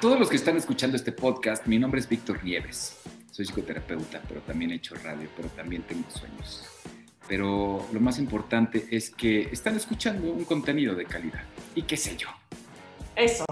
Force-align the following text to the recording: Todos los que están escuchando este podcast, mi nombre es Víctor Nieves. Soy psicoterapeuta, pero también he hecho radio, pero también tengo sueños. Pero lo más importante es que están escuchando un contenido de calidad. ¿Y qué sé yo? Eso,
Todos 0.00 0.20
los 0.20 0.30
que 0.30 0.36
están 0.36 0.56
escuchando 0.56 0.96
este 0.96 1.10
podcast, 1.10 1.66
mi 1.66 1.76
nombre 1.76 1.98
es 1.98 2.08
Víctor 2.08 2.44
Nieves. 2.44 3.00
Soy 3.32 3.44
psicoterapeuta, 3.46 4.22
pero 4.28 4.40
también 4.42 4.70
he 4.70 4.76
hecho 4.76 4.94
radio, 4.94 5.28
pero 5.36 5.48
también 5.48 5.82
tengo 5.82 6.08
sueños. 6.08 6.62
Pero 7.26 7.84
lo 7.92 7.98
más 7.98 8.20
importante 8.20 8.86
es 8.92 9.10
que 9.10 9.48
están 9.50 9.74
escuchando 9.74 10.32
un 10.32 10.44
contenido 10.44 10.94
de 10.94 11.04
calidad. 11.04 11.42
¿Y 11.74 11.82
qué 11.82 11.96
sé 11.96 12.16
yo? 12.16 12.28
Eso, 13.16 13.44